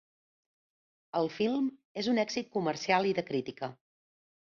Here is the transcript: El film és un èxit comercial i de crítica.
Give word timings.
El 1.19 1.29
film 1.35 1.69
és 2.05 2.11
un 2.17 2.25
èxit 2.25 2.53
comercial 2.59 3.15
i 3.15 3.19
de 3.23 3.29
crítica. 3.33 3.75